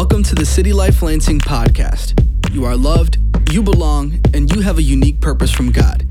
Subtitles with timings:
[0.00, 2.14] Welcome to the City Life Lansing podcast.
[2.54, 3.18] You are loved,
[3.52, 6.08] you belong, and you have a unique purpose from God.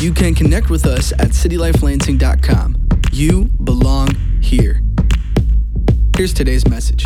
[0.00, 2.88] You can connect with us at citylifelansing.com.
[3.12, 4.80] You belong here.
[6.16, 7.04] Here's today's message.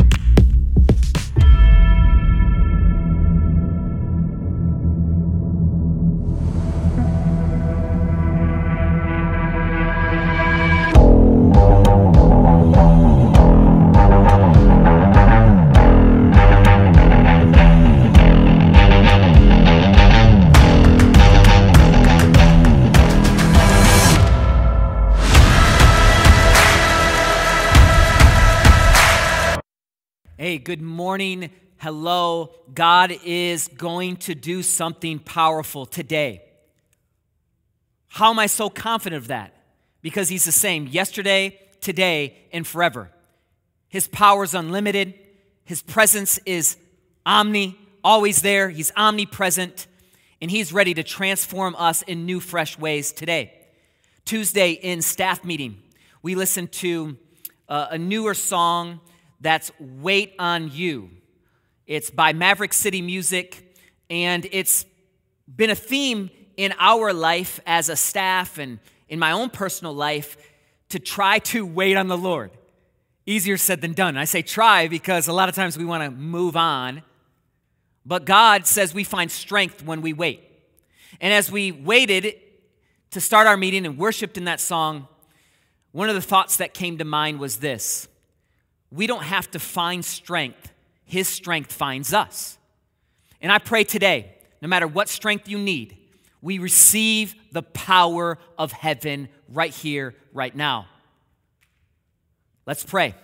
[30.65, 31.51] Good morning.
[31.79, 32.51] Hello.
[32.75, 36.43] God is going to do something powerful today.
[38.09, 39.55] How am I so confident of that?
[40.03, 43.11] Because He's the same yesterday, today, and forever.
[43.89, 45.15] His power is unlimited,
[45.65, 46.77] His presence is
[47.25, 48.69] omni, always there.
[48.69, 49.87] He's omnipresent,
[50.43, 53.55] and He's ready to transform us in new, fresh ways today.
[54.27, 55.83] Tuesday in staff meeting,
[56.23, 57.17] we listened to
[57.69, 59.01] uh, a newer song
[59.41, 61.11] that's Wait on You.
[61.87, 63.77] It's by Maverick City Music,
[64.09, 64.85] and it's
[65.57, 70.37] been a theme in our life as a staff and in my own personal life
[70.91, 72.51] to try to wait on the Lord.
[73.27, 74.17] Easier said than done.
[74.17, 77.03] I say try because a lot of times we want to move on,
[78.05, 80.43] but God says we find strength when we wait.
[81.21, 82.35] And as we waited
[83.11, 85.09] to start our meeting and worshiped in that song,
[85.93, 88.09] one of the thoughts that came to mind was this
[88.91, 90.73] we don't have to find strength,
[91.05, 92.59] His strength finds us.
[93.41, 95.97] And I pray today, no matter what strength you need,
[96.43, 100.87] we receive the power of heaven right here, right now.
[102.67, 103.15] Let's pray.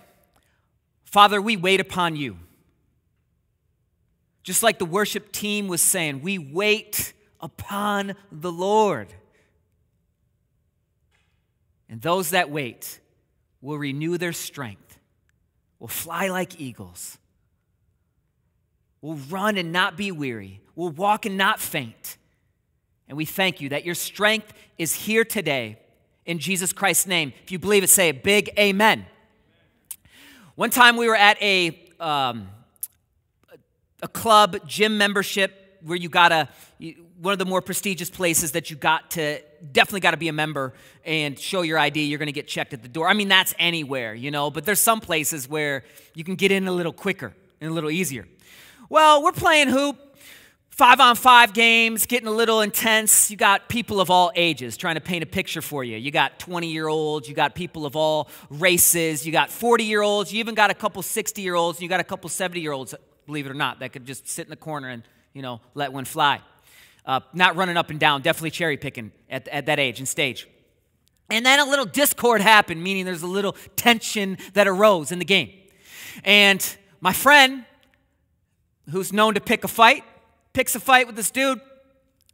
[1.03, 2.37] Father, we wait upon you.
[4.43, 9.13] Just like the worship team was saying, we wait upon the Lord.
[11.89, 12.99] And those that wait
[13.61, 14.86] will renew their strength
[15.79, 17.17] will fly like eagles.
[19.01, 20.61] We'll run and not be weary.
[20.75, 22.17] We'll walk and not faint.
[23.07, 25.79] And we thank you that your strength is here today
[26.25, 27.33] in Jesus Christ's name.
[27.43, 29.05] If you believe it, say a big amen.
[30.55, 32.49] One time we were at a, um,
[34.01, 36.49] a club gym membership where you got a,
[37.19, 39.41] one of the more prestigious places that you got to
[39.71, 40.73] definitely got to be a member
[41.03, 42.03] and show your ID.
[42.03, 43.07] You're going to get checked at the door.
[43.07, 45.83] I mean, that's anywhere, you know, but there's some places where
[46.13, 48.27] you can get in a little quicker and a little easier.
[48.89, 49.97] Well, we're playing hoop,
[50.69, 53.31] five on five games, getting a little intense.
[53.31, 55.97] You got people of all ages trying to paint a picture for you.
[55.97, 60.03] You got 20 year olds, you got people of all races, you got 40 year
[60.03, 62.73] olds, you even got a couple 60 year olds, you got a couple 70 year
[62.73, 62.93] olds,
[63.25, 65.01] believe it or not, that could just sit in the corner and,
[65.33, 66.41] you know, let one fly.
[67.07, 70.47] Uh, not running up and down, definitely cherry picking at, at that age and stage.
[71.29, 75.25] And then a little discord happened, meaning there's a little tension that arose in the
[75.25, 75.51] game.
[76.23, 76.63] And
[77.01, 77.65] my friend,
[78.91, 80.03] who's known to pick a fight,
[80.53, 81.61] picks a fight with this dude.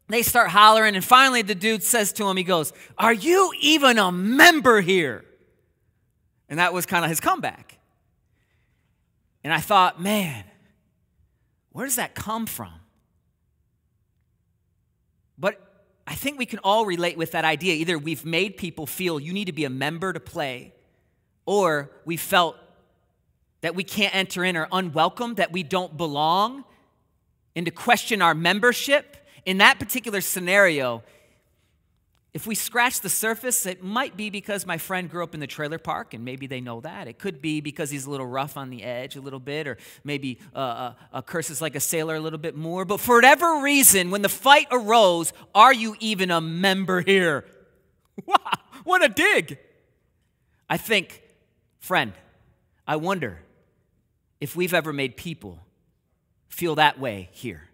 [0.10, 3.98] They start hollering, and finally the dude says to him, he goes, Are you even
[3.98, 5.24] a member here?
[6.50, 7.78] And that was kind of his comeback.
[9.44, 10.44] And I thought, man,
[11.72, 12.74] where does that come from?
[15.38, 15.60] But
[16.06, 17.76] I think we can all relate with that idea.
[17.76, 20.74] Either we've made people feel you need to be a member to play,
[21.46, 22.58] or we felt
[23.62, 26.66] that we can't enter in or unwelcome, that we don't belong,
[27.56, 29.18] and to question our membership.
[29.46, 31.04] In that particular scenario,
[32.34, 35.48] if we scratch the surface, it might be because my friend grew up in the
[35.48, 37.08] trailer park, and maybe they know that.
[37.08, 39.78] It could be because he's a little rough on the edge a little bit, or
[40.04, 42.86] maybe uh, uh, uh, curses like a sailor a little bit more.
[42.86, 47.46] But for whatever reason, when the fight arose, are you even a member here?
[48.28, 48.38] Wow,
[48.84, 49.58] what a dig!
[50.70, 51.24] I think,
[51.80, 52.14] friend,
[52.88, 53.40] I wonder
[54.40, 55.58] if we've ever made people
[56.48, 57.70] feel that way here.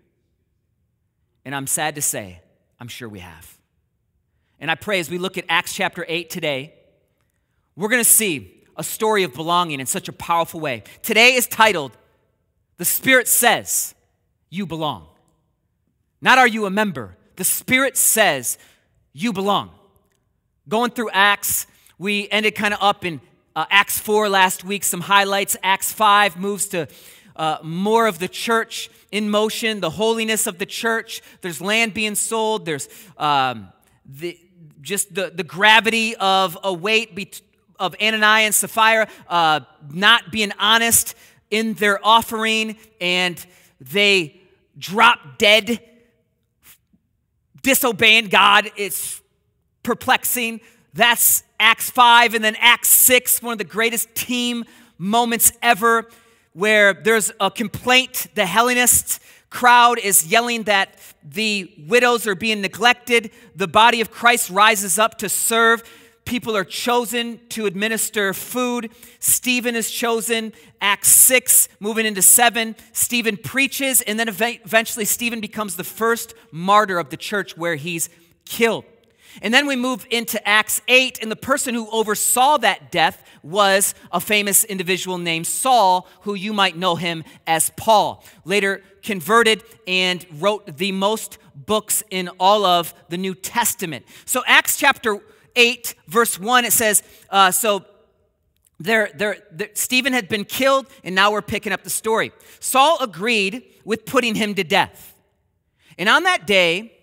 [1.44, 2.42] And I'm sad to say,
[2.80, 3.59] I'm sure we have.
[4.60, 6.74] And I pray as we look at Acts chapter 8 today,
[7.76, 10.84] we're going to see a story of belonging in such a powerful way.
[11.02, 11.92] Today is titled,
[12.78, 13.96] The Spirit Says
[14.50, 15.08] You Belong.
[16.22, 18.58] Not are you a member, the Spirit says
[19.14, 19.72] you belong.
[20.68, 21.66] Going through Acts,
[21.98, 23.22] we ended kind of up in
[23.56, 25.56] uh, Acts 4 last week, some highlights.
[25.64, 26.88] Acts 5 moves to
[27.36, 31.22] uh, more of the church in motion, the holiness of the church.
[31.42, 33.70] There's land being sold, there's um,
[34.06, 34.38] the,
[34.82, 37.32] just the, the gravity of a weight be,
[37.80, 39.62] of Ananias and Sapphira uh,
[39.92, 41.16] not being honest
[41.50, 43.44] in their offering and
[43.80, 44.40] they
[44.78, 45.80] drop dead,
[47.62, 48.70] disobeying God.
[48.76, 49.22] It's
[49.84, 50.62] perplexing.
[50.94, 52.34] That's Acts 5.
[52.36, 54.66] And then Acts 6, one of the greatest team
[54.98, 56.10] moments ever,
[56.54, 58.28] where there's a complaint.
[58.36, 63.31] The Hellenist crowd is yelling that the widows are being neglected.
[63.56, 65.84] The body of Christ rises up to serve.
[66.25, 68.92] People are chosen to administer food.
[69.19, 70.54] Stephen is chosen.
[70.80, 72.75] Acts 6, moving into 7.
[72.94, 78.10] Stephen preaches, and then eventually Stephen becomes the first martyr of the church where he's
[78.45, 78.86] killed.
[79.42, 83.94] And then we move into Acts 8, and the person who oversaw that death was
[84.12, 88.24] a famous individual named Saul, who you might know him as Paul.
[88.44, 94.06] Later converted and wrote the most books in all of the New Testament.
[94.26, 95.20] So, Acts chapter
[95.56, 97.86] 8, verse 1, it says, uh, So
[98.80, 102.31] there, there, there, Stephen had been killed, and now we're picking up the story.
[102.60, 105.16] Saul agreed with putting him to death.
[105.98, 106.94] And on that day,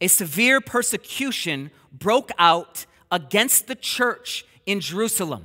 [0.00, 5.44] a severe persecution broke out against the church in Jerusalem.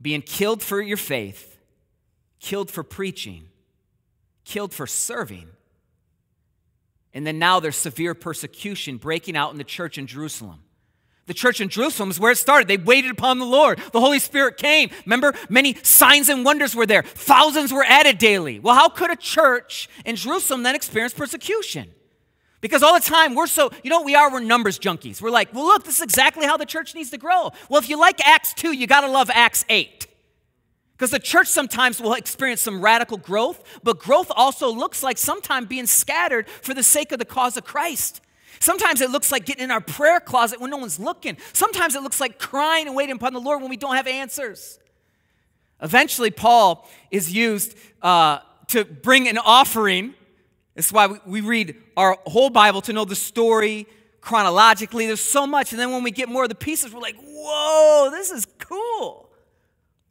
[0.00, 1.58] Being killed for your faith,
[2.40, 3.48] killed for preaching,
[4.44, 5.48] killed for serving.
[7.12, 10.60] And then now there's severe persecution breaking out in the church in Jerusalem.
[11.26, 12.68] The church in Jerusalem is where it started.
[12.68, 13.80] They waited upon the Lord.
[13.92, 14.90] The Holy Spirit came.
[15.04, 17.02] Remember, many signs and wonders were there.
[17.02, 18.60] Thousands were added daily.
[18.60, 21.90] Well, how could a church in Jerusalem then experience persecution?
[22.60, 24.32] Because all the time we're so, you know we are?
[24.32, 25.20] We're numbers junkies.
[25.20, 27.50] We're like, well, look, this is exactly how the church needs to grow.
[27.68, 30.06] Well, if you like Acts 2, you got to love Acts 8.
[30.92, 35.66] Because the church sometimes will experience some radical growth, but growth also looks like sometimes
[35.66, 38.22] being scattered for the sake of the cause of Christ.
[38.60, 41.36] Sometimes it looks like getting in our prayer closet when no one's looking.
[41.52, 44.78] Sometimes it looks like crying and waiting upon the Lord when we don't have answers.
[45.82, 48.38] Eventually, Paul is used uh,
[48.68, 50.14] to bring an offering.
[50.74, 53.86] That's why we read our whole Bible to know the story
[54.20, 55.06] chronologically.
[55.06, 55.72] There's so much.
[55.72, 59.30] And then when we get more of the pieces, we're like, whoa, this is cool,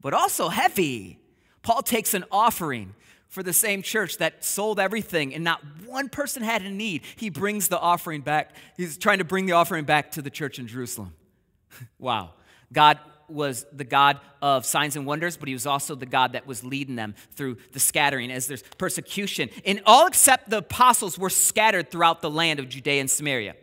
[0.01, 1.19] but also heavy.
[1.62, 2.94] Paul takes an offering
[3.30, 7.04] for the same church that sold everything and not one person had a need.
[7.16, 8.56] He brings the offering back.
[8.77, 11.13] He's trying to bring the offering back to the church in Jerusalem.
[12.00, 12.31] wow.
[12.72, 16.45] God was the God of signs and wonders, but he was also the God that
[16.45, 19.50] was leading them through the scattering as there's persecution.
[19.66, 23.56] And all except the apostles were scattered throughout the land of Judea and Samaria.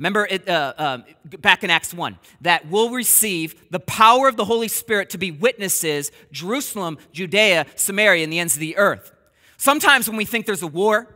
[0.00, 0.98] Remember it, uh, uh,
[1.40, 5.30] back in Acts 1 that we'll receive the power of the Holy Spirit to be
[5.30, 9.12] witnesses Jerusalem, Judea, Samaria, and the ends of the earth.
[9.58, 11.14] Sometimes when we think there's a war,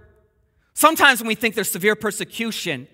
[0.75, 2.87] sometimes when we think there's severe persecution,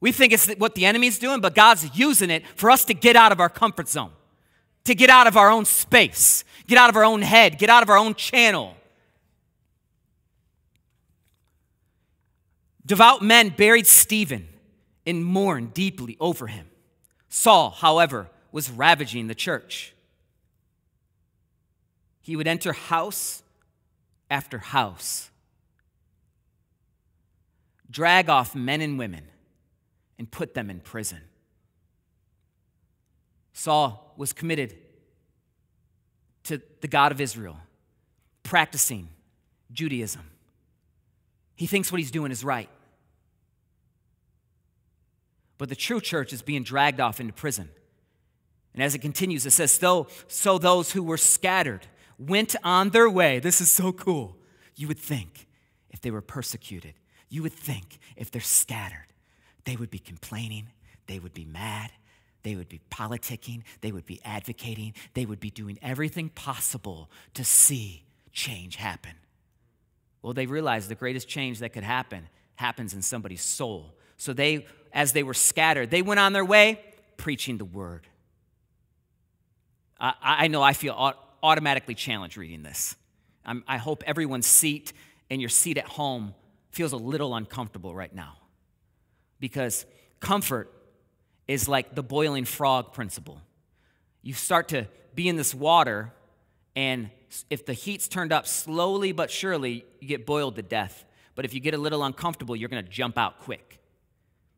[0.00, 3.14] we think it's what the enemy's doing, but God's using it for us to get
[3.14, 4.10] out of our comfort zone,
[4.82, 7.84] to get out of our own space, get out of our own head, get out
[7.84, 8.74] of our own channel.
[12.84, 14.48] Devout men buried Stephen
[15.06, 16.66] and mourned deeply over him.
[17.28, 19.94] Saul, however, was ravaging the church.
[22.20, 23.42] He would enter house
[24.30, 25.30] after house,
[27.90, 29.24] drag off men and women,
[30.18, 31.20] and put them in prison.
[33.52, 34.76] Saul was committed
[36.44, 37.58] to the God of Israel,
[38.42, 39.08] practicing
[39.72, 40.22] Judaism.
[41.56, 42.68] He thinks what he's doing is right.
[45.60, 47.68] But the true church is being dragged off into prison.
[48.72, 51.86] And as it continues, it says, so, so those who were scattered
[52.18, 53.40] went on their way.
[53.40, 54.38] This is so cool.
[54.74, 55.46] You would think
[55.90, 56.94] if they were persecuted,
[57.28, 59.08] you would think if they're scattered,
[59.66, 60.68] they would be complaining,
[61.06, 61.90] they would be mad,
[62.42, 67.44] they would be politicking, they would be advocating, they would be doing everything possible to
[67.44, 69.12] see change happen.
[70.22, 73.94] Well, they realized the greatest change that could happen happens in somebody's soul.
[74.16, 75.90] So they as they were scattered.
[75.90, 76.80] They went on their way
[77.16, 78.06] preaching the word.
[79.98, 82.96] I, I know I feel automatically challenged reading this.
[83.44, 84.92] I'm, I hope everyone's seat
[85.30, 86.34] and your seat at home
[86.70, 88.36] feels a little uncomfortable right now
[89.38, 89.86] because
[90.20, 90.72] comfort
[91.48, 93.40] is like the boiling frog principle.
[94.22, 96.12] You start to be in this water,
[96.76, 97.10] and
[97.48, 101.04] if the heat's turned up slowly but surely, you get boiled to death.
[101.34, 103.79] But if you get a little uncomfortable, you're to jump out quick.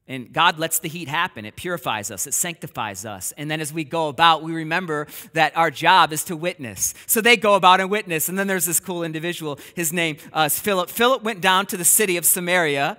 [0.08, 1.44] And God lets the heat happen.
[1.44, 3.32] It purifies us, it sanctifies us.
[3.36, 6.92] And then as we go about, we remember that our job is to witness.
[7.06, 8.28] So they go about and witness.
[8.28, 9.58] And then there's this cool individual.
[9.74, 10.90] His name uh, is Philip.
[10.90, 12.98] Philip went down to the city of Samaria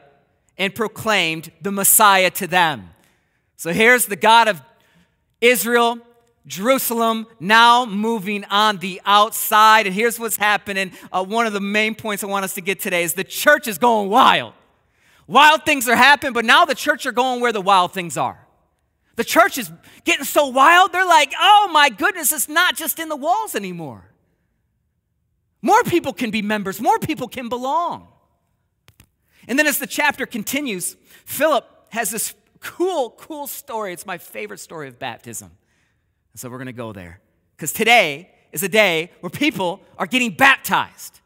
[0.57, 2.89] and proclaimed the Messiah to them.
[3.57, 4.61] So here's the God of
[5.41, 5.99] Israel,
[6.47, 9.87] Jerusalem now moving on the outside.
[9.87, 10.93] And here's what's happening.
[11.11, 13.67] Uh, one of the main points I want us to get today is the church
[13.67, 14.53] is going wild.
[15.27, 18.39] Wild things are happening, but now the church are going where the wild things are.
[19.15, 19.71] The church is
[20.03, 24.09] getting so wild, they're like, oh my goodness, it's not just in the walls anymore.
[25.61, 28.07] More people can be members, more people can belong.
[29.47, 33.93] And then as the chapter continues, Philip has this cool, cool story.
[33.93, 35.51] It's my favorite story of baptism.
[36.35, 37.19] So we're going to go there.
[37.55, 41.19] Because today is a day where people are getting baptized.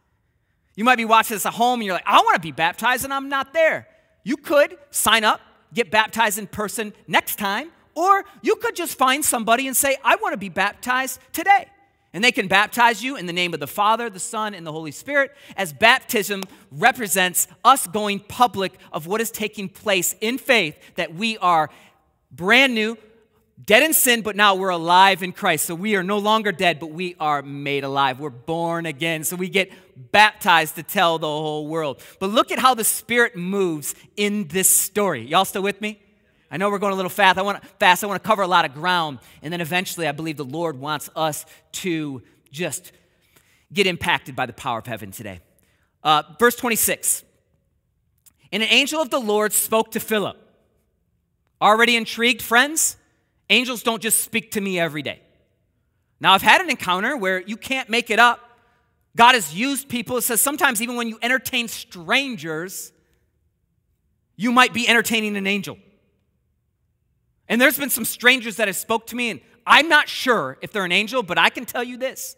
[0.75, 3.03] You might be watching this at home and you're like, I want to be baptized
[3.03, 3.86] and I'm not there.
[4.27, 5.39] You could sign up,
[5.73, 10.17] get baptized in person next time, or you could just find somebody and say, I
[10.17, 11.67] want to be baptized today.
[12.11, 14.71] And they can baptize you in the name of the Father, the Son, and the
[14.73, 20.77] Holy Spirit, as baptism represents us going public of what is taking place in faith,
[20.95, 21.69] that we are
[22.29, 22.97] brand new,
[23.65, 25.63] dead in sin, but now we're alive in Christ.
[25.63, 28.19] So we are no longer dead, but we are made alive.
[28.19, 29.23] We're born again.
[29.23, 29.71] So we get
[30.11, 32.01] baptized to tell the whole world.
[32.19, 35.25] But look at how the Spirit moves in this story.
[35.25, 36.01] Y'all still with me?
[36.49, 37.37] I know we're going a little fast.
[37.37, 38.03] I want to fast.
[38.03, 40.79] I want to cover a lot of ground, and then eventually, I believe the Lord
[40.79, 42.93] wants us to just
[43.73, 45.41] get impacted by the power of heaven today.
[46.03, 47.23] Uh, verse 26.
[48.51, 50.37] And an angel of the Lord spoke to Philip.
[51.61, 52.95] Already intrigued, friends?
[53.49, 55.21] Angels don't just speak to me every day.
[56.19, 58.39] Now, I've had an encounter where you can't make it up.
[59.17, 60.15] God has used people.
[60.17, 62.93] It says sometimes even when you entertain strangers,
[64.35, 65.79] you might be entertaining an angel.
[67.49, 70.71] And there's been some strangers that have spoke to me, and I'm not sure if
[70.71, 72.35] they're an angel, but I can tell you this.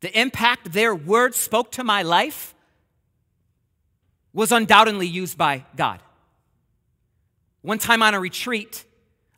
[0.00, 2.54] The impact their words spoke to my life
[4.32, 6.00] was undoubtedly used by God.
[7.60, 8.84] One time on a retreat,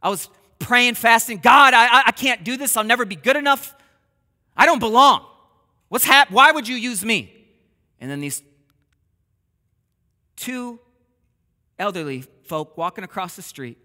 [0.00, 0.28] I was
[0.60, 2.76] praying, fasting, God, I, I can't do this.
[2.76, 3.74] I'll never be good enough.
[4.56, 5.26] I don't belong.
[5.90, 7.30] What's hap- Why would you use me?
[8.00, 8.42] And then these
[10.36, 10.80] two
[11.78, 13.76] elderly folk walking across the street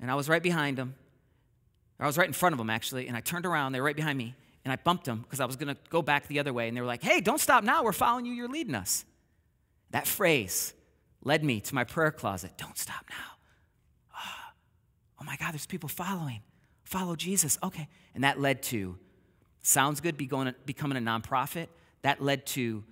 [0.00, 0.94] and I was right behind them.
[1.98, 3.72] I was right in front of them, actually, and I turned around.
[3.72, 6.02] They were right behind me, and I bumped them because I was going to go
[6.02, 6.68] back the other way.
[6.68, 7.82] And they were like, hey, don't stop now.
[7.82, 8.34] We're following you.
[8.34, 9.06] You're leading us.
[9.92, 10.74] That phrase
[11.22, 12.52] led me to my prayer closet.
[12.58, 13.38] Don't stop now.
[14.12, 14.52] Oh,
[15.20, 16.42] oh my God, there's people following.
[16.82, 17.56] Follow Jesus.
[17.62, 17.88] Okay.
[18.14, 18.98] And that led to,
[19.64, 21.66] sounds good, be going, becoming a nonprofit.
[22.02, 22.84] That led to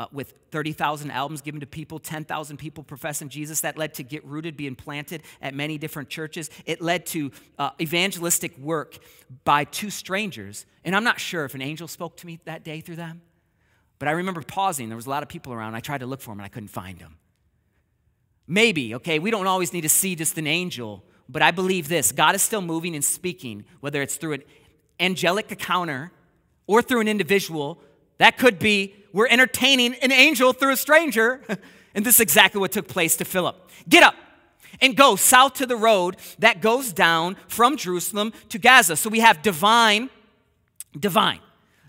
[0.00, 3.60] uh, with 30,000 albums given to people, 10,000 people professing Jesus.
[3.60, 6.48] That led to Get Rooted being planted at many different churches.
[6.64, 8.96] It led to uh, evangelistic work
[9.44, 10.64] by two strangers.
[10.86, 13.20] And I'm not sure if an angel spoke to me that day through them,
[13.98, 14.88] but I remember pausing.
[14.88, 15.74] There was a lot of people around.
[15.74, 17.18] I tried to look for them and I couldn't find them.
[18.46, 22.10] Maybe, okay, we don't always need to see just an angel, but I believe this
[22.10, 24.42] God is still moving and speaking, whether it's through an
[24.98, 26.10] angelic encounter
[26.70, 27.82] or through an individual.
[28.18, 31.42] That could be we're entertaining an angel through a stranger.
[31.96, 33.56] and this is exactly what took place to Philip.
[33.88, 34.14] Get up
[34.80, 38.94] and go south to the road that goes down from Jerusalem to Gaza.
[38.94, 40.10] So we have divine,
[40.96, 41.40] divine,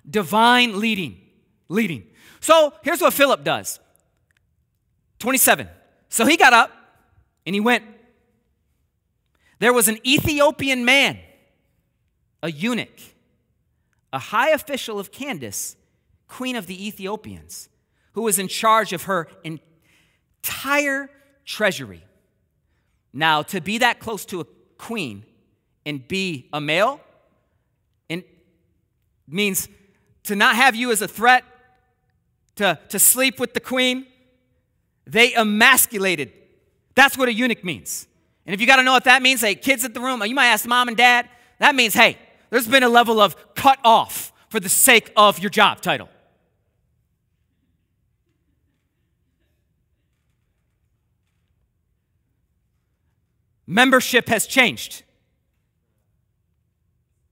[0.09, 1.21] divine leading,
[1.69, 2.07] leading.
[2.39, 3.79] So here's what Philip does
[5.19, 5.67] 27.
[6.09, 6.71] So he got up
[7.45, 7.83] and he went.
[9.59, 11.19] There was an Ethiopian man,
[12.41, 13.10] a eunuch,
[14.13, 15.75] a high official of Candace
[16.27, 17.67] queen of the Ethiopians,
[18.13, 21.09] who was in charge of her entire
[21.45, 22.03] treasury.
[23.13, 24.45] Now, to be that close to a
[24.77, 25.25] queen
[25.85, 27.01] and be a male
[28.09, 28.23] and
[29.27, 29.67] means
[30.23, 31.43] to not have you as a threat,
[32.55, 34.05] to, to sleep with the queen.
[35.05, 36.31] They emasculated.
[36.95, 38.07] That's what a eunuch means.
[38.45, 40.35] And if you got to know what that means, hey, kids at the room, you
[40.35, 41.27] might ask mom and dad,
[41.59, 42.17] that means, hey,
[42.51, 46.09] there's been a level of cut off for the sake of your job title.
[53.65, 55.03] Membership has changed.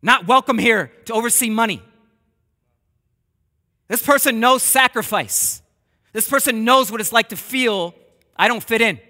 [0.02, 1.84] Not welcome here to oversee money.
[3.90, 5.62] This person knows sacrifice.
[6.14, 7.94] This person knows what it's like to feel
[8.38, 9.02] I don't fit in.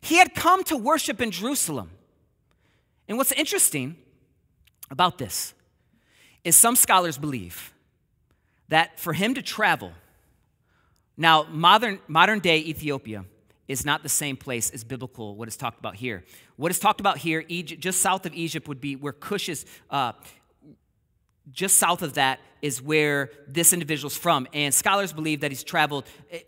[0.00, 1.90] He had come to worship in Jerusalem.
[3.08, 3.96] And what's interesting
[4.90, 5.54] about this
[6.44, 7.72] is some scholars believe
[8.68, 9.92] that for him to travel,
[11.16, 13.24] now modern, modern day Ethiopia
[13.68, 16.24] is not the same place as biblical, what is talked about here.
[16.56, 19.64] What is talked about here, Egypt, just south of Egypt, would be where Cush is,
[19.90, 20.12] uh,
[21.50, 24.46] just south of that is where this individual's from.
[24.52, 26.40] And scholars believe that he's traveled eh,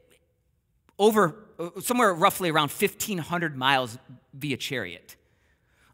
[0.99, 3.99] over uh, somewhere roughly around 1,500 miles
[4.32, 5.16] via chariot.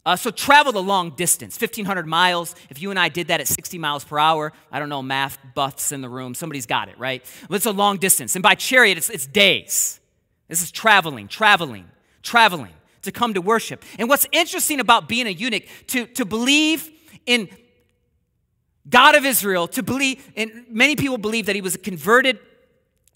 [0.07, 2.55] Uh, so travel the long distance, 1,500 miles.
[2.71, 5.39] If you and I did that at 60 miles per hour, I don't know, math
[5.55, 7.23] buffs in the room, somebody's got it, right?
[7.49, 8.35] But it's a long distance.
[8.35, 10.01] And by chariot, it's, it's days.
[10.49, 11.87] This is traveling, traveling,
[12.23, 13.85] traveling to come to worship.
[13.99, 16.91] And what's interesting about being a eunuch, to, to believe
[17.27, 17.49] in
[18.89, 22.39] God of Israel, to believe, and many people believe that he was a converted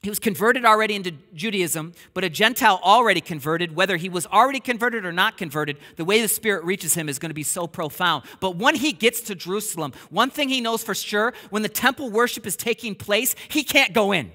[0.04, 4.60] he was converted already into Judaism, but a Gentile already converted, whether he was already
[4.60, 7.66] converted or not converted, the way the Spirit reaches him is going to be so
[7.66, 8.24] profound.
[8.38, 12.10] But when he gets to Jerusalem, one thing he knows for sure when the temple
[12.10, 14.30] worship is taking place, he can't go in.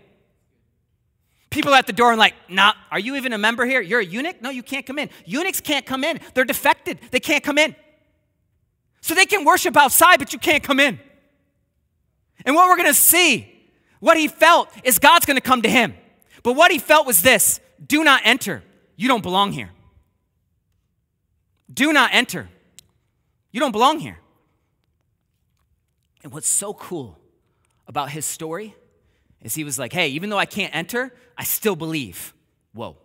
[1.51, 3.79] People at the door and like, nah, are you even a member here?
[3.79, 4.41] You're a eunuch?
[4.41, 5.11] No, you can't come in.
[5.25, 6.19] Eunuchs can't come in.
[6.33, 6.97] They're defected.
[7.11, 7.75] They can't come in.
[9.01, 10.99] So they can worship outside, but you can't come in.
[12.43, 13.58] And what we're going to see,
[13.99, 15.93] what he felt is God's going to come to him.
[16.43, 18.63] But what he felt was this do not enter.
[18.95, 19.71] You don't belong here.
[21.73, 22.49] Do not enter.
[23.51, 24.17] You don't belong here.
[26.23, 27.17] And what's so cool
[27.87, 28.75] about his story
[29.41, 32.33] is he was like, hey, even though I can't enter, I still believe.
[32.73, 32.97] Whoa.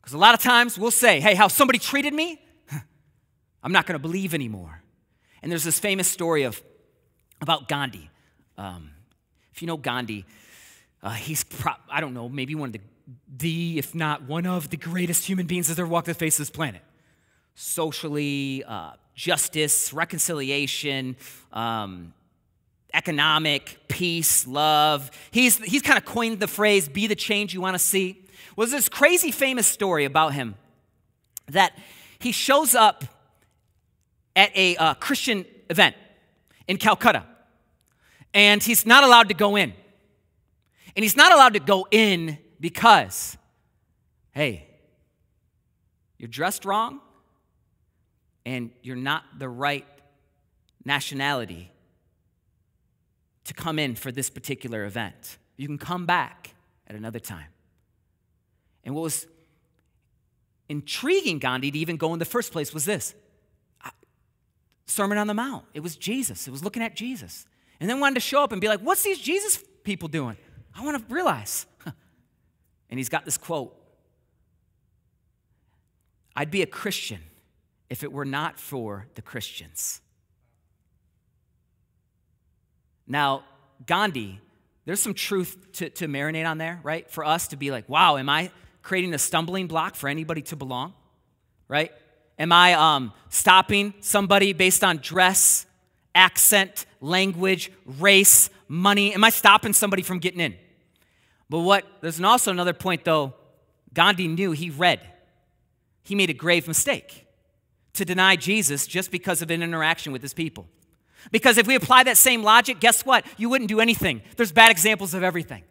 [0.00, 2.40] Because a lot of times we'll say, hey, how somebody treated me,
[3.62, 4.82] I'm not going to believe anymore.
[5.42, 6.60] And there's this famous story of
[7.40, 8.10] about Gandhi.
[8.58, 8.90] Um,
[9.54, 10.24] if you know Gandhi,
[11.00, 12.80] uh, he's, pro- I don't know, maybe one of the,
[13.36, 16.40] the, if not one of the greatest human beings that ever walked the face of
[16.40, 16.82] this planet.
[17.54, 21.14] Socially, uh, justice, reconciliation,
[21.52, 22.12] um,
[22.92, 25.12] economic, peace, love.
[25.30, 28.26] He's, he's kind of coined the phrase, be the change you want to see.
[28.56, 30.56] Was this crazy famous story about him
[31.46, 31.78] that
[32.18, 33.04] he shows up
[34.34, 35.94] at a uh, Christian event
[36.66, 37.24] in Calcutta,
[38.34, 39.72] and he's not allowed to go in.
[40.96, 43.36] And he's not allowed to go in because,
[44.32, 44.68] hey,
[46.18, 47.00] you're dressed wrong,
[48.44, 49.86] and you're not the right
[50.84, 51.70] nationality
[53.44, 55.38] to come in for this particular event.
[55.56, 56.54] You can come back
[56.86, 57.46] at another time.
[58.84, 59.26] And what was
[60.68, 63.14] intriguing Gandhi to even go in the first place was this
[64.86, 65.64] Sermon on the Mount.
[65.72, 67.46] It was Jesus, it was looking at Jesus.
[67.84, 70.38] And then wanted to show up and be like, what's these Jesus people doing?
[70.74, 71.66] I want to realize.
[72.88, 73.76] And he's got this quote
[76.34, 77.20] I'd be a Christian
[77.90, 80.00] if it were not for the Christians.
[83.06, 83.44] Now,
[83.84, 84.40] Gandhi,
[84.86, 87.10] there's some truth to, to marinate on there, right?
[87.10, 90.56] For us to be like, wow, am I creating a stumbling block for anybody to
[90.56, 90.94] belong,
[91.68, 91.92] right?
[92.38, 95.66] Am I um, stopping somebody based on dress,
[96.14, 99.14] accent, language, race, money?
[99.14, 100.54] Am I stopping somebody from getting in?
[101.48, 103.34] But what, there's also another point though,
[103.92, 105.00] Gandhi knew he read.
[106.02, 107.26] He made a grave mistake
[107.94, 110.66] to deny Jesus just because of an interaction with his people.
[111.30, 113.24] Because if we apply that same logic, guess what?
[113.38, 114.22] You wouldn't do anything.
[114.36, 115.62] There's bad examples of everything.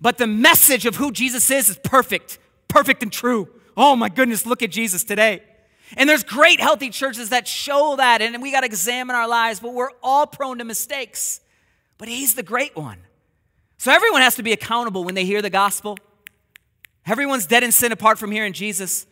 [0.00, 3.48] But the message of who Jesus is is perfect, perfect and true.
[3.76, 5.42] Oh my goodness, look at Jesus today.
[5.96, 9.60] And there's great healthy churches that show that, and we got to examine our lives,
[9.60, 11.40] but we're all prone to mistakes.
[11.98, 12.98] But He's the great one.
[13.78, 15.96] So everyone has to be accountable when they hear the gospel.
[17.06, 19.06] Everyone's dead in sin apart from hearing Jesus.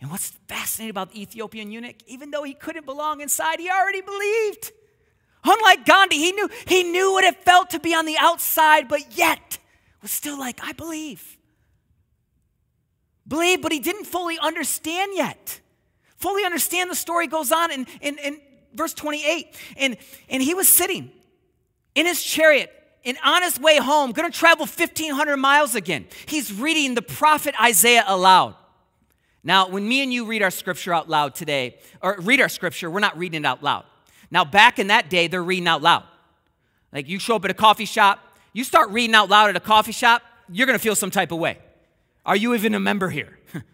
[0.00, 4.00] And what's fascinating about the Ethiopian eunuch, even though he couldn't belong inside, he already
[4.00, 4.72] believed.
[5.44, 9.16] Unlike Gandhi, he knew, he knew what it felt to be on the outside, but
[9.16, 9.58] yet
[10.00, 11.36] was still like, I believe.
[13.26, 15.60] Believe, but he didn't fully understand yet
[16.24, 18.40] fully understand the story goes on in, in, in
[18.72, 19.54] verse 28.
[19.76, 19.98] And,
[20.30, 21.10] and he was sitting
[21.94, 22.72] in his chariot
[23.04, 26.06] and on his way home, going to travel 1,500 miles again.
[26.24, 28.54] He's reading the prophet Isaiah aloud.
[29.42, 32.90] Now, when me and you read our scripture out loud today, or read our scripture,
[32.90, 33.84] we're not reading it out loud.
[34.30, 36.04] Now, back in that day, they're reading out loud.
[36.90, 38.18] Like you show up at a coffee shop,
[38.54, 41.32] you start reading out loud at a coffee shop, you're going to feel some type
[41.32, 41.58] of way.
[42.24, 43.38] Are you even a member here?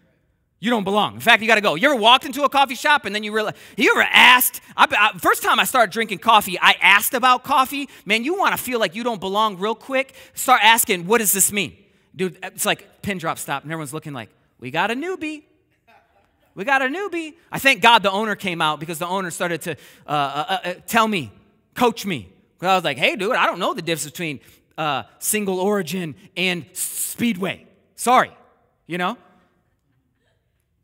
[0.62, 1.14] You don't belong.
[1.14, 1.75] In fact, you got to go.
[1.75, 4.61] You ever walked into a coffee shop and then you realize, you ever asked?
[4.77, 7.88] I, I, first time I started drinking coffee, I asked about coffee.
[8.05, 10.14] Man, you want to feel like you don't belong real quick?
[10.35, 11.77] Start asking, what does this mean?
[12.14, 15.44] Dude, it's like pin drop stop, and everyone's looking like, we got a newbie.
[16.55, 17.35] We got a newbie.
[17.51, 19.70] I thank God the owner came out because the owner started to
[20.07, 21.33] uh, uh, uh, uh tell me,
[21.75, 22.29] coach me.
[22.59, 24.40] Because I was like, hey, dude, I don't know the difference between
[24.77, 27.66] uh, single origin and speedway.
[27.94, 28.31] Sorry,
[28.87, 29.16] you know?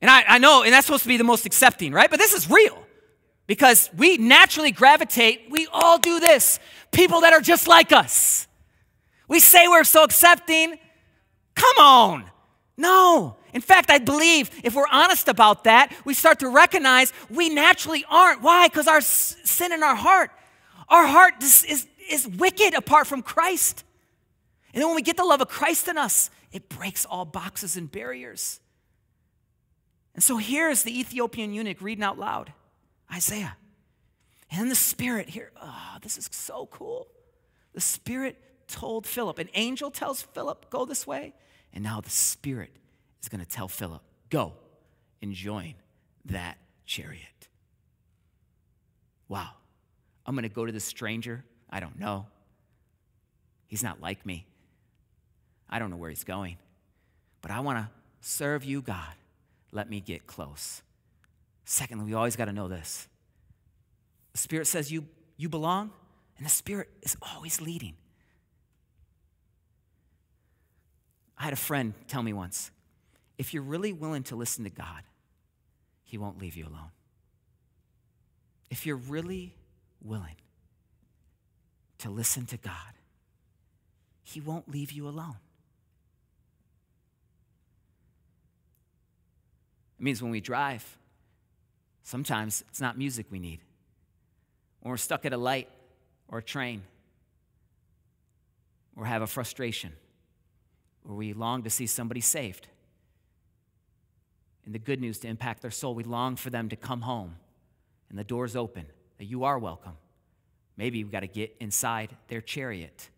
[0.00, 2.10] And I, I know, and that's supposed to be the most accepting, right?
[2.10, 2.86] But this is real
[3.46, 6.58] because we naturally gravitate, we all do this.
[6.92, 8.46] People that are just like us.
[9.28, 10.78] We say we're so accepting.
[11.54, 12.24] Come on.
[12.76, 13.36] No.
[13.52, 18.04] In fact, I believe if we're honest about that, we start to recognize we naturally
[18.08, 18.42] aren't.
[18.42, 18.68] Why?
[18.68, 20.30] Because our sin in our heart,
[20.88, 23.84] our heart is, is, is wicked apart from Christ.
[24.74, 27.76] And then when we get the love of Christ in us, it breaks all boxes
[27.76, 28.60] and barriers.
[30.16, 32.52] And so here's the Ethiopian eunuch reading out loud
[33.12, 33.56] Isaiah.
[34.50, 37.06] And the Spirit here, oh, this is so cool.
[37.74, 41.34] The Spirit told Philip, an angel tells Philip, go this way.
[41.72, 42.70] And now the Spirit
[43.22, 44.54] is going to tell Philip, go
[45.20, 45.74] and join
[46.24, 47.48] that chariot.
[49.28, 49.50] Wow.
[50.24, 52.26] I'm going to go to this stranger I don't know.
[53.66, 54.46] He's not like me.
[55.68, 56.56] I don't know where he's going.
[57.42, 57.88] But I want to
[58.20, 59.12] serve you, God.
[59.76, 60.80] Let me get close.
[61.66, 63.08] Secondly, we always got to know this
[64.32, 65.90] the Spirit says you, you belong,
[66.38, 67.94] and the Spirit is always leading.
[71.36, 72.70] I had a friend tell me once
[73.36, 75.02] if you're really willing to listen to God,
[76.04, 76.92] He won't leave you alone.
[78.70, 79.54] If you're really
[80.02, 80.36] willing
[81.98, 82.94] to listen to God,
[84.22, 85.36] He won't leave you alone.
[89.98, 90.98] It means when we drive,
[92.02, 93.60] sometimes it's not music we need.
[94.80, 95.68] When we're stuck at a light
[96.28, 96.82] or a train,
[98.96, 99.92] or have a frustration,
[101.06, 102.66] or we long to see somebody saved.
[104.64, 107.36] And the good news to impact their soul, we long for them to come home
[108.08, 108.86] and the door's open,
[109.18, 109.96] that you are welcome.
[110.76, 113.10] Maybe we've got to get inside their chariot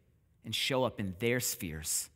[0.44, 2.10] and show up in their spheres.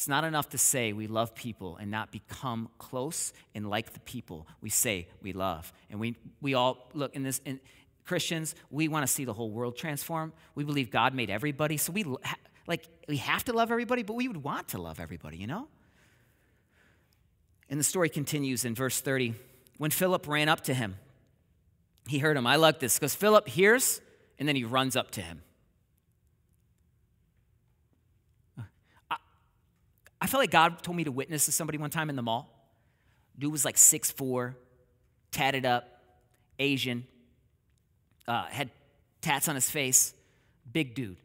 [0.00, 4.00] It's not enough to say we love people and not become close and like the
[4.00, 5.74] people we say we love.
[5.90, 7.60] And we, we all, look, in this, in,
[8.06, 10.32] Christians, we want to see the whole world transform.
[10.54, 12.06] We believe God made everybody, so we,
[12.66, 15.68] like, we have to love everybody, but we would want to love everybody, you know?
[17.68, 19.34] And the story continues in verse 30.
[19.76, 20.96] When Philip ran up to him,
[22.08, 22.46] he heard him.
[22.46, 24.00] I like this because Philip hears
[24.38, 25.42] and then he runs up to him.
[30.20, 32.56] I felt like God told me to witness to somebody one time in the mall.
[33.38, 34.56] Dude was like six four,
[35.30, 35.88] tatted up,
[36.58, 37.06] Asian,
[38.28, 38.70] uh, had
[39.22, 40.14] tats on his face,
[40.70, 41.16] big dude.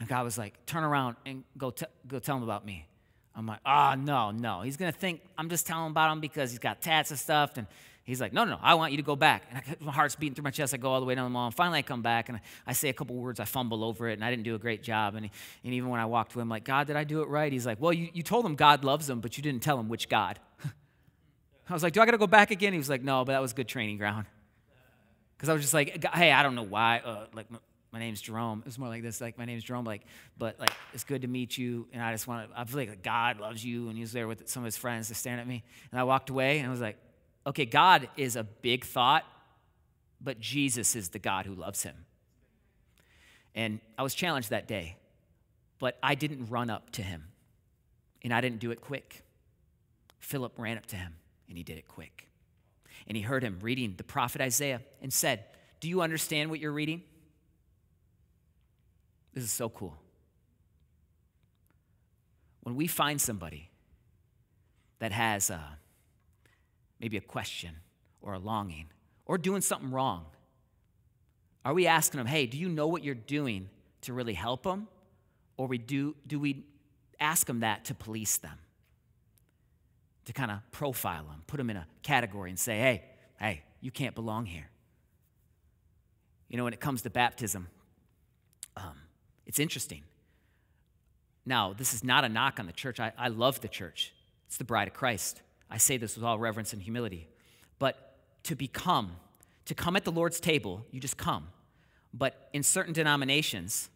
[0.00, 2.86] And God was like, turn around and go, t- go tell him about me.
[3.34, 4.60] I'm like, oh, no, no.
[4.60, 7.56] He's going to think I'm just telling about him because he's got tats and stuff.
[7.56, 7.66] And
[8.04, 9.44] he's like, no, no, no, I want you to go back.
[9.50, 10.72] And I, my heart's beating through my chest.
[10.74, 11.46] I go all the way down the mall.
[11.46, 13.40] And finally, I come back and I, say a couple words.
[13.40, 15.14] I fumble over it and I didn't do a great job.
[15.14, 15.32] And, he,
[15.64, 17.50] and even when I walked to him, like, God, did I do it right?
[17.50, 19.88] He's like, well, you, you told him God loves him, but you didn't tell him
[19.88, 20.38] which God.
[21.68, 22.72] I was like, do I got to go back again?
[22.72, 24.26] He was like, no, but that was good training ground.
[25.36, 27.00] Because I was just like, hey, I don't know why.
[27.04, 27.46] Uh, like,
[27.94, 28.58] my name's Jerome.
[28.58, 30.02] It was more like this, like my name's Jerome, like,
[30.36, 32.60] but like it's good to meet you, and I just want to.
[32.60, 35.06] I feel like God loves you, and he was there with some of his friends
[35.08, 35.62] to stand at me,
[35.92, 36.96] and I walked away, and I was like,
[37.46, 39.24] okay, God is a big thought,
[40.20, 41.94] but Jesus is the God who loves him.
[43.54, 44.96] And I was challenged that day,
[45.78, 47.24] but I didn't run up to him,
[48.22, 49.22] and I didn't do it quick.
[50.18, 51.14] Philip ran up to him,
[51.48, 52.28] and he did it quick.
[53.06, 55.44] And he heard him reading the prophet Isaiah and said,
[55.80, 57.02] Do you understand what you're reading?
[59.34, 59.96] This is so cool.
[62.62, 63.68] When we find somebody
[65.00, 65.58] that has a, uh,
[67.04, 67.76] maybe a question
[68.22, 68.86] or a longing
[69.26, 70.24] or doing something wrong,
[71.62, 73.68] are we asking them, hey, do you know what you're doing
[74.00, 74.88] to really help them?
[75.58, 76.64] Or we do, do we
[77.20, 78.58] ask them that to police them?
[80.24, 83.04] To kind of profile them, put them in a category and say, hey,
[83.38, 84.70] hey, you can't belong here.
[86.48, 87.68] You know, when it comes to baptism,
[88.78, 88.96] um,
[89.44, 90.04] it's interesting.
[91.44, 92.98] Now, this is not a knock on the church.
[92.98, 94.14] I, I love the church,
[94.46, 95.42] it's the bride of Christ.
[95.74, 97.26] I say this with all reverence and humility.
[97.80, 99.16] But to become,
[99.64, 101.48] to come at the Lord's table, you just come.
[102.14, 103.90] But in certain denominations,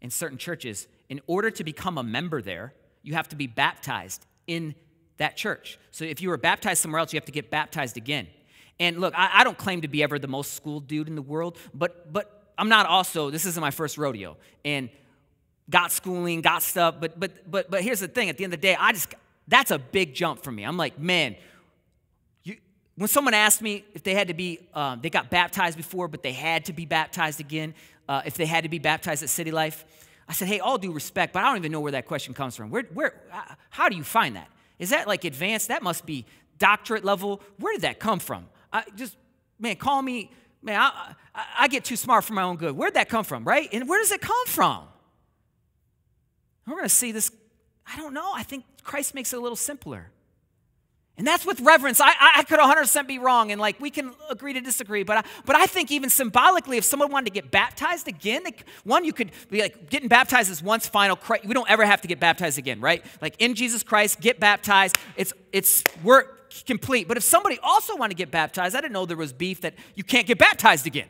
[0.00, 4.24] in certain churches, in order to become a member there, you have to be baptized
[4.46, 4.76] in
[5.16, 5.80] that church.
[5.90, 8.28] So if you were baptized somewhere else, you have to get baptized again.
[8.78, 11.22] And look, I, I don't claim to be ever the most schooled dude in the
[11.22, 14.36] world, but but I'm not also, this isn't my first rodeo.
[14.64, 14.90] And
[15.68, 18.60] got schooling, got stuff, but but but but here's the thing, at the end of
[18.60, 19.08] the day, I just
[19.48, 20.64] that's a big jump for me.
[20.64, 21.36] I'm like, man,
[22.42, 22.56] you,
[22.96, 26.22] when someone asked me if they had to be, um, they got baptized before, but
[26.22, 27.74] they had to be baptized again,
[28.08, 29.84] uh, if they had to be baptized at City Life,
[30.28, 32.56] I said, hey, all due respect, but I don't even know where that question comes
[32.56, 32.70] from.
[32.70, 34.48] Where, where, uh, how do you find that?
[34.78, 35.68] Is that like advanced?
[35.68, 36.26] That must be
[36.58, 37.40] doctorate level.
[37.58, 38.46] Where did that come from?
[38.72, 39.16] I just,
[39.58, 40.30] man, call me
[40.66, 42.76] man, I, I, I, get too smart for my own good.
[42.76, 43.68] Where'd that come from, right?
[43.72, 44.84] And where does it come from?
[46.66, 47.30] We're going to see this
[47.92, 48.32] I don't know.
[48.34, 50.10] I think Christ makes it a little simpler.
[51.18, 51.98] And that's with reverence.
[51.98, 55.28] I, I, could 100% be wrong, and like we can agree to disagree, but I,
[55.46, 58.52] but I think even symbolically, if someone wanted to get baptized again, they,
[58.84, 61.18] one, you could be like, getting baptized is once final.
[61.42, 63.02] We don't ever have to get baptized again, right?
[63.22, 64.98] Like in Jesus Christ, get baptized.
[65.16, 66.24] It's, it's, we're
[66.66, 67.08] complete.
[67.08, 69.74] But if somebody also wanted to get baptized, I didn't know there was beef that
[69.94, 71.08] you can't get baptized again.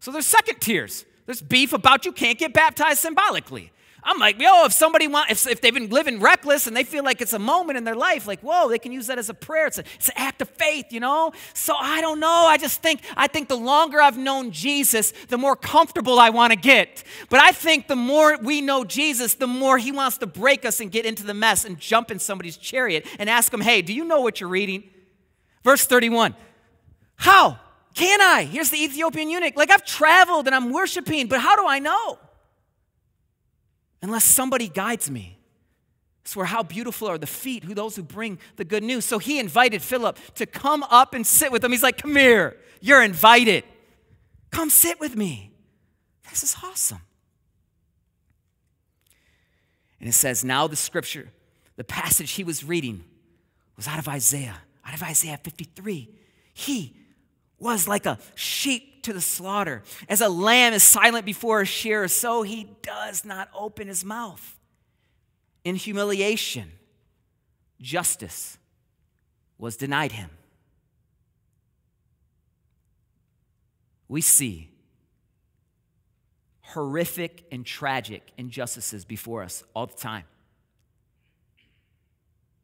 [0.00, 1.06] So there's second tiers.
[1.24, 3.72] There's beef about you can't get baptized symbolically.
[4.08, 7.04] I'm like, yo, if somebody want, if, if they've been living reckless and they feel
[7.04, 9.34] like it's a moment in their life, like, whoa, they can use that as a
[9.34, 9.66] prayer.
[9.66, 11.32] It's, a, it's an act of faith, you know?
[11.52, 12.46] So I don't know.
[12.46, 16.54] I just think, I think the longer I've known Jesus, the more comfortable I want
[16.54, 17.04] to get.
[17.28, 20.80] But I think the more we know Jesus, the more he wants to break us
[20.80, 23.92] and get into the mess and jump in somebody's chariot and ask them, hey, do
[23.92, 24.84] you know what you're reading?
[25.64, 26.34] Verse 31.
[27.16, 27.58] How
[27.94, 28.44] can I?
[28.44, 29.54] Here's the Ethiopian eunuch.
[29.54, 32.18] Like I've traveled and I'm worshiping, but how do I know?
[34.02, 35.38] Unless somebody guides me.
[36.24, 39.04] I swear, how beautiful are the feet who those who bring the good news.
[39.04, 41.72] So he invited Philip to come up and sit with him.
[41.72, 43.64] He's like, Come here, you're invited.
[44.50, 45.52] Come sit with me.
[46.30, 47.00] This is awesome.
[50.00, 51.28] And it says, Now the scripture,
[51.76, 53.04] the passage he was reading
[53.76, 56.08] was out of Isaiah, out of Isaiah 53.
[56.54, 56.96] He
[57.58, 59.82] was like a sheep to the slaughter.
[60.06, 64.58] As a lamb is silent before a shearer, so he does not open his mouth.
[65.64, 66.70] In humiliation,
[67.80, 68.58] justice
[69.56, 70.28] was denied him.
[74.08, 74.70] We see
[76.60, 80.24] horrific and tragic injustices before us all the time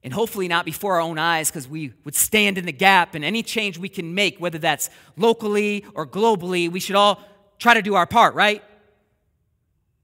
[0.05, 3.25] and hopefully not before our own eyes because we would stand in the gap and
[3.25, 7.23] any change we can make, whether that's locally or globally, we should all
[7.59, 8.63] try to do our part, right?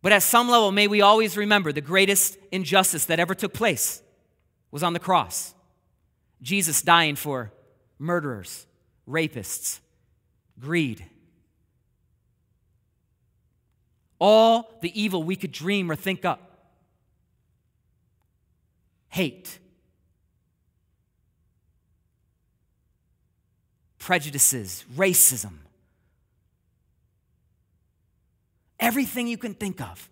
[0.00, 4.00] But at some level, may we always remember the greatest injustice that ever took place
[4.70, 5.54] was on the cross.
[6.40, 7.52] Jesus dying for
[7.98, 8.66] murderers,
[9.06, 9.80] rapists,
[10.58, 11.04] greed.
[14.18, 16.46] All the evil we could dream or think up.
[19.08, 19.59] Hate
[24.10, 25.52] prejudices, racism,
[28.80, 30.10] everything you can think of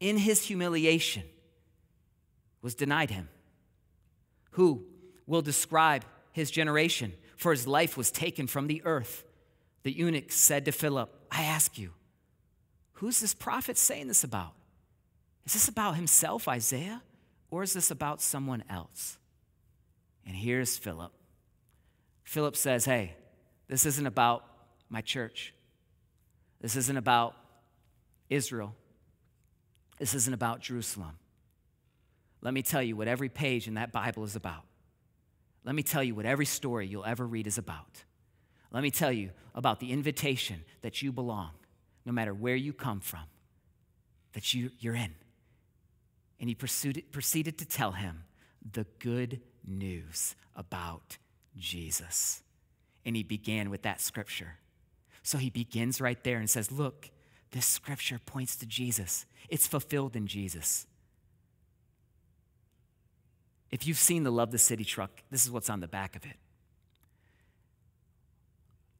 [0.00, 1.22] in his humiliation
[2.62, 3.28] was denied him.
[4.52, 4.86] Who
[5.26, 7.12] will describe his generation?
[7.36, 9.26] For his life was taken from the earth.
[9.82, 11.92] The eunuch said to Philip, I ask you,
[12.92, 14.54] who's this prophet saying this about?
[15.44, 17.02] Is this about himself, Isaiah,
[17.50, 19.18] or is this about someone else?
[20.24, 21.12] And here's Philip
[22.26, 23.14] Philip says, Hey,
[23.68, 24.44] this isn't about
[24.90, 25.54] my church.
[26.60, 27.34] This isn't about
[28.28, 28.74] Israel.
[29.98, 31.18] This isn't about Jerusalem.
[32.42, 34.64] Let me tell you what every page in that Bible is about.
[35.64, 38.04] Let me tell you what every story you'll ever read is about.
[38.72, 41.50] Let me tell you about the invitation that you belong,
[42.04, 43.24] no matter where you come from,
[44.32, 45.14] that you, you're in.
[46.40, 48.24] And he pursued, proceeded to tell him
[48.72, 51.18] the good news about
[51.58, 52.42] Jesus.
[53.04, 54.58] And he began with that scripture.
[55.22, 57.10] So he begins right there and says, Look,
[57.52, 60.86] this scripture points to Jesus, it's fulfilled in Jesus.
[63.70, 66.24] If you've seen the Love the City truck, this is what's on the back of
[66.24, 66.36] it.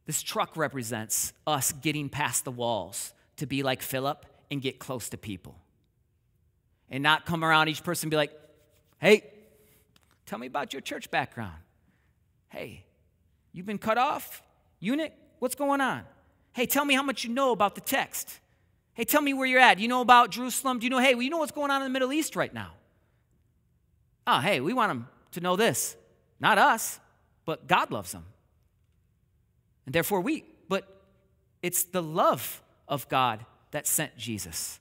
[0.07, 5.09] This truck represents us getting past the walls to be like Philip and get close
[5.11, 5.57] to people.
[6.89, 8.33] And not come around each person and be like,
[9.01, 9.25] hey,
[10.25, 11.57] tell me about your church background.
[12.57, 12.85] Hey,
[13.53, 14.43] you've been cut off?
[14.81, 16.05] Eunuch, what's going on?
[16.55, 18.41] Hey, tell me how much you know about the text.
[18.95, 19.77] Hey, tell me where you're at.
[19.77, 20.79] Do you know about Jerusalem?
[20.79, 22.53] Do you know, hey, well, you know what's going on in the Middle East right
[22.55, 22.73] now?
[24.27, 25.97] Ah, oh, hey, we want them to know this.
[26.41, 26.99] Not us,
[27.45, 28.25] but God loves them.
[29.85, 30.89] And therefore we, but
[31.63, 34.81] it's the love of God that sent Jesus.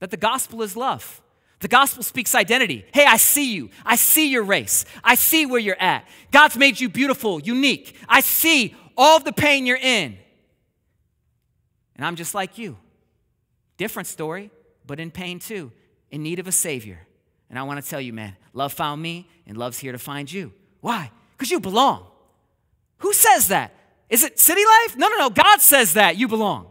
[0.00, 1.22] That the gospel is love.
[1.64, 2.84] The gospel speaks identity.
[2.92, 3.70] Hey, I see you.
[3.86, 4.84] I see your race.
[5.02, 6.06] I see where you're at.
[6.30, 7.96] God's made you beautiful, unique.
[8.06, 10.18] I see all the pain you're in.
[11.96, 12.76] And I'm just like you.
[13.78, 14.50] Different story,
[14.86, 15.72] but in pain too,
[16.10, 17.00] in need of a Savior.
[17.48, 20.30] And I want to tell you, man, love found me, and love's here to find
[20.30, 20.52] you.
[20.82, 21.10] Why?
[21.32, 22.06] Because you belong.
[22.98, 23.72] Who says that?
[24.10, 24.98] Is it city life?
[24.98, 25.30] No, no, no.
[25.30, 26.18] God says that.
[26.18, 26.66] You belong.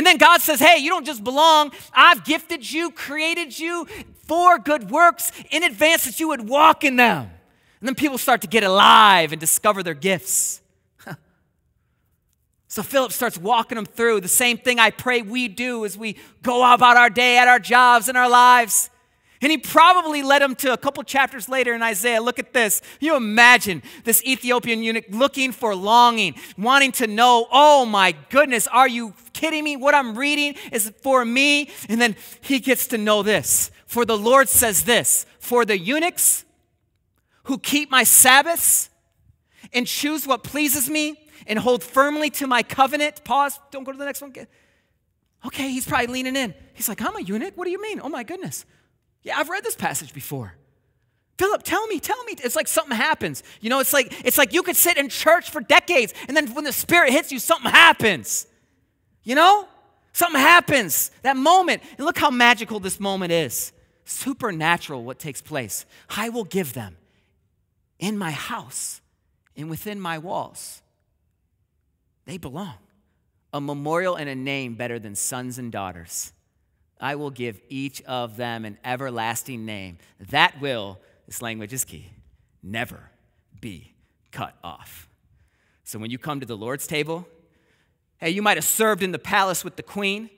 [0.00, 1.72] And then God says, Hey, you don't just belong.
[1.92, 3.86] I've gifted you, created you
[4.26, 7.30] for good works in advance that you would walk in them.
[7.80, 10.62] And then people start to get alive and discover their gifts.
[12.68, 16.16] so Philip starts walking them through the same thing I pray we do as we
[16.40, 18.88] go about our day at our jobs and our lives.
[19.42, 22.22] And he probably led him to a couple chapters later in Isaiah.
[22.22, 22.80] Look at this.
[23.00, 28.88] You imagine this Ethiopian eunuch looking for longing, wanting to know, oh my goodness, are
[28.88, 29.76] you kidding me?
[29.76, 31.70] What I'm reading is for me.
[31.88, 33.70] And then he gets to know this.
[33.86, 36.44] For the Lord says this For the eunuchs
[37.44, 38.90] who keep my Sabbaths
[39.72, 43.24] and choose what pleases me and hold firmly to my covenant.
[43.24, 44.32] Pause, don't go to the next one.
[45.46, 46.54] Okay, he's probably leaning in.
[46.74, 47.56] He's like, I'm a eunuch.
[47.56, 48.00] What do you mean?
[48.02, 48.66] Oh my goodness.
[49.22, 50.54] Yeah, I've read this passage before.
[51.38, 52.34] Philip, tell me, tell me.
[52.44, 53.42] It's like something happens.
[53.62, 56.52] You know, it's like it's like you could sit in church for decades and then
[56.52, 58.46] when the spirit hits you, something happens.
[59.22, 59.68] You know?
[60.12, 61.10] Something happens.
[61.22, 61.82] That moment.
[61.96, 63.72] And look how magical this moment is.
[64.04, 65.86] Supernatural what takes place.
[66.08, 66.96] I will give them
[67.98, 69.00] in my house
[69.56, 70.82] and within my walls.
[72.24, 72.74] They belong.
[73.52, 76.32] A memorial and a name better than sons and daughters.
[77.00, 79.98] I will give each of them an everlasting name.
[80.30, 82.10] That will, this language is key,
[82.62, 83.10] never
[83.60, 83.94] be
[84.30, 85.08] cut off.
[85.82, 87.26] So when you come to the Lord's table,
[88.20, 90.30] hey, you might have served in the palace with the queen,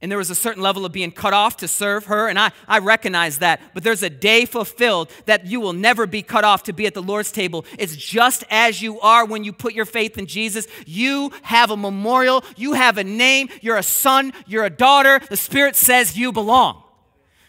[0.00, 2.52] and there was a certain level of being cut off to serve her, and I,
[2.68, 3.60] I recognize that.
[3.74, 6.94] But there's a day fulfilled that you will never be cut off to be at
[6.94, 7.64] the Lord's table.
[7.76, 10.68] It's just as you are when you put your faith in Jesus.
[10.86, 15.20] You have a memorial, you have a name, you're a son, you're a daughter.
[15.28, 16.84] The Spirit says you belong.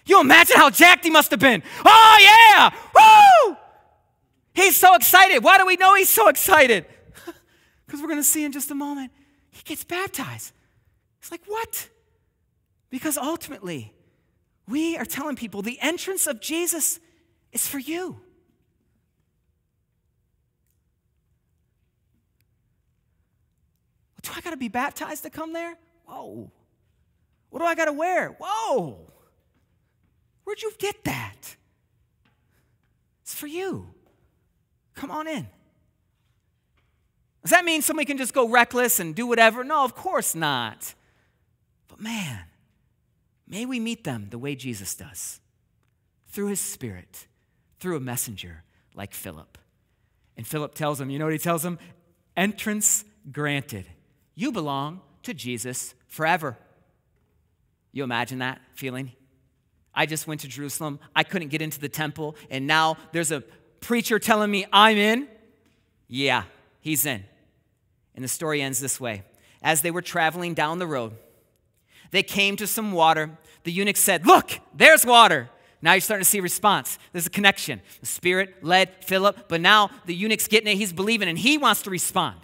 [0.05, 1.61] You imagine how jacked he must have been.
[1.85, 2.71] Oh, yeah!
[2.95, 3.57] Woo!
[4.55, 5.43] He's so excited.
[5.43, 6.85] Why do we know he's so excited?
[7.85, 9.11] Because we're going to see in just a moment.
[9.51, 10.53] He gets baptized.
[11.19, 11.89] It's like, what?
[12.89, 13.93] Because ultimately,
[14.67, 16.99] we are telling people the entrance of Jesus
[17.51, 18.21] is for you.
[24.21, 25.75] Do I got to be baptized to come there?
[26.05, 26.51] Whoa.
[27.49, 28.35] What do I got to wear?
[28.39, 29.11] Whoa.
[30.43, 31.55] Where'd you get that?
[33.21, 33.87] It's for you.
[34.95, 35.47] Come on in.
[37.41, 39.63] Does that mean somebody can just go reckless and do whatever?
[39.63, 40.93] No, of course not.
[41.87, 42.45] But man,
[43.49, 45.41] May we meet them the way Jesus does
[46.27, 47.27] through his spirit,
[47.79, 49.57] through a messenger like Philip.
[50.37, 51.79] And Philip tells him, you know what he tells him?
[52.37, 53.87] Entrance granted.
[54.35, 56.57] You belong to Jesus forever.
[57.91, 59.11] You imagine that feeling?
[59.95, 60.99] I just went to Jerusalem.
[61.15, 63.41] I couldn't get into the temple, and now there's a
[63.81, 65.27] preacher telling me I'm in.
[66.07, 66.43] Yeah,
[66.79, 67.23] he's in.
[68.15, 69.23] And the story ends this way.
[69.61, 71.13] As they were traveling down the road,
[72.11, 73.31] they came to some water.
[73.63, 75.49] The eunuch said, Look, there's water.
[75.81, 76.99] Now you're starting to see response.
[77.13, 77.81] There's a connection.
[78.01, 80.75] The Spirit led Philip, but now the eunuch's getting it.
[80.75, 82.39] He's believing, and he wants to respond.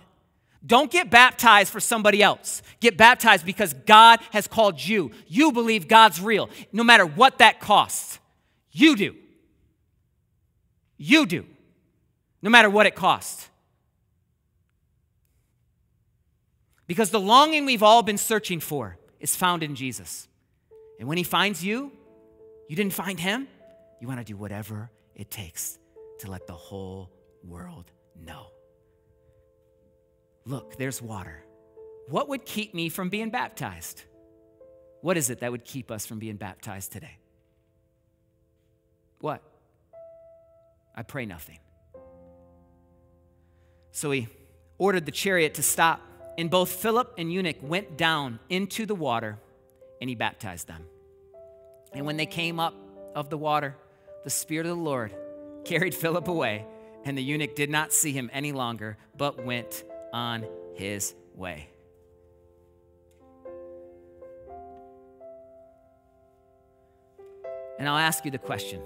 [0.66, 2.62] Don't get baptized for somebody else.
[2.80, 5.12] Get baptized because God has called you.
[5.28, 8.20] You believe God's real, no matter what that costs.
[8.72, 9.16] You do.
[10.98, 11.46] You do,
[12.42, 13.50] no matter what it costs.
[16.88, 20.28] Because the longing we've all been searching for is found in Jesus.
[21.00, 21.92] And when he finds you,
[22.68, 23.48] you didn't find him,
[24.00, 25.80] you want to do whatever it takes
[26.20, 27.12] to let the whole
[27.44, 27.92] world
[28.24, 28.48] know.
[30.46, 31.44] Look, there's water.
[32.08, 34.04] What would keep me from being baptized?
[35.02, 37.18] What is it that would keep us from being baptized today?
[39.20, 39.42] What?
[40.96, 41.60] I pray nothing.
[43.92, 44.28] So he
[44.78, 46.02] ordered the chariot to stop.
[46.38, 49.40] And both Philip and eunuch went down into the water,
[50.02, 50.86] and he baptized them.
[51.94, 52.76] And when they came up
[53.16, 53.76] of the water,
[54.24, 55.16] the Spirit of the Lord
[55.64, 56.66] carried Philip away,
[57.06, 60.46] and the eunuch did not see him any longer, but went on
[60.76, 61.70] his way.
[67.78, 68.82] And I'll ask you the question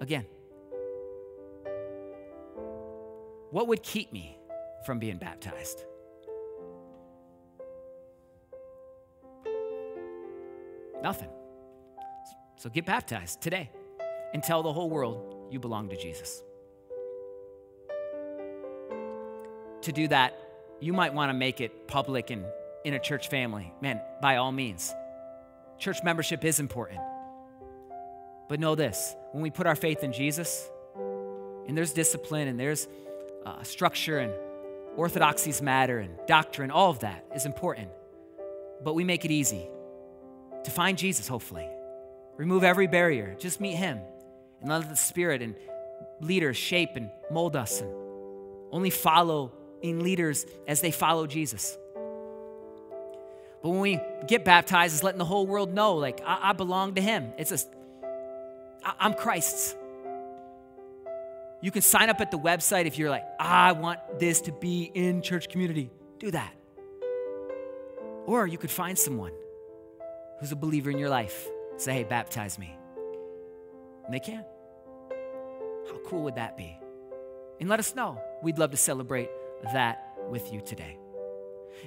[0.00, 0.26] again
[3.50, 4.36] What would keep me
[4.84, 5.84] from being baptized?
[11.04, 11.28] Nothing.
[12.56, 13.70] So get baptized today
[14.32, 16.42] and tell the whole world you belong to Jesus.
[19.82, 20.32] To do that,
[20.80, 22.46] you might want to make it public and
[22.86, 23.70] in a church family.
[23.82, 24.94] Man, by all means.
[25.78, 27.00] Church membership is important.
[28.48, 30.70] But know this when we put our faith in Jesus,
[31.68, 32.88] and there's discipline and there's
[33.44, 34.32] uh, structure and
[34.96, 37.90] orthodoxies matter and doctrine, all of that is important.
[38.82, 39.68] But we make it easy
[40.64, 41.68] to find Jesus, hopefully.
[42.36, 44.00] Remove every barrier, just meet Him,
[44.60, 45.54] and let the Spirit and
[46.20, 47.90] leaders shape and mold us, and
[48.70, 49.52] only follow
[49.82, 51.76] in leaders as they follow Jesus.
[53.62, 56.96] But when we get baptized, it's letting the whole world know, like, I, I belong
[56.96, 57.32] to Him.
[57.38, 57.58] It's a
[58.98, 59.74] I'm Christ's.
[61.62, 64.52] You can sign up at the website if you're like, ah, I want this to
[64.52, 65.90] be in church community.
[66.18, 66.52] Do that.
[68.26, 69.32] Or you could find someone
[70.44, 71.48] who's a believer in your life.
[71.78, 72.76] Say, hey, baptize me.
[74.04, 74.44] And they can.
[75.88, 76.78] How cool would that be?
[77.60, 78.20] And let us know.
[78.42, 79.30] We'd love to celebrate
[79.72, 80.98] that with you today.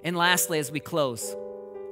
[0.03, 1.36] And lastly, as we close,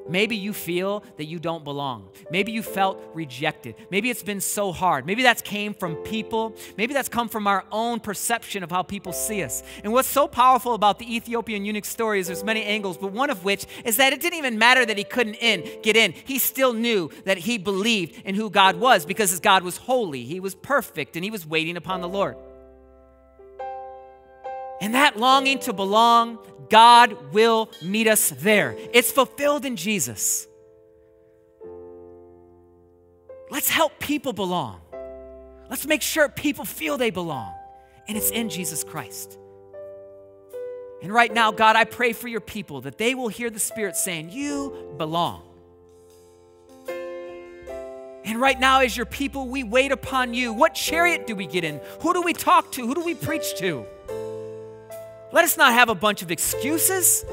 [0.08, 2.10] Maybe you feel that you don't belong.
[2.30, 3.76] Maybe you felt rejected.
[3.89, 5.06] Maybe it's been so hard.
[5.06, 6.56] Maybe that's came from people.
[6.78, 9.64] Maybe that's come from our own perception of how people see us.
[9.84, 13.30] And what's so powerful about the Ethiopian eunuch story is there's many angles, but one
[13.30, 16.12] of which is that it didn't even matter that he couldn't in, get in.
[16.12, 20.24] He still knew that he believed in who God was because his God was holy.
[20.24, 22.38] He was perfect and he was waiting upon the Lord.
[24.82, 28.76] And that longing to belong, God will meet us there.
[28.93, 30.47] It's fulfilled in Jesus.
[33.49, 34.82] Let's help people belong.
[35.69, 37.53] Let's make sure people feel they belong.
[38.07, 39.38] And it's in Jesus Christ.
[41.01, 43.95] And right now, God, I pray for your people that they will hear the Spirit
[43.95, 45.43] saying, You belong.
[46.88, 50.51] And right now, as your people, we wait upon you.
[50.51, 51.80] What chariot do we get in?
[52.01, 52.88] Who do we talk to?
[52.88, 53.86] Who do we preach to?
[55.36, 57.25] Let us not have a bunch of excuses.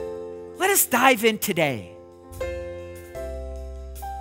[0.57, 1.93] Let us dive in today.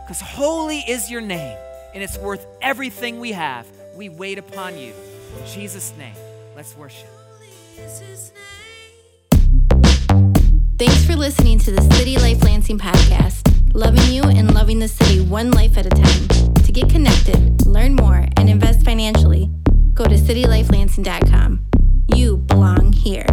[0.06, 1.58] Because holy is your name,
[1.96, 3.66] and it's worth everything we have.
[3.96, 4.94] We wait upon you.
[5.36, 6.14] In Jesus' name,
[6.56, 7.10] let's worship.
[10.78, 13.42] Thanks for listening to the City Life Lansing podcast.
[13.74, 16.54] Loving you and loving the city one life at a time.
[16.54, 19.50] To get connected, learn more, and invest financially,
[19.96, 21.66] go to citylifelansing.com.
[22.14, 23.26] You belong here.